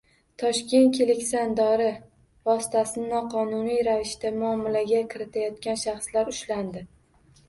Toshkentda 0.41 0.97
“Kleksan” 1.07 1.51
dori 1.57 1.89
vositasini 2.49 3.05
noqonuniy 3.11 3.81
ravishda 3.89 4.31
muomalaga 4.39 5.03
kiritayotgan 5.13 5.79
shaxslar 5.83 6.33
ushlandi 6.33 6.83